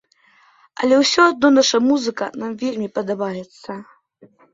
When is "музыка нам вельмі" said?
1.89-2.87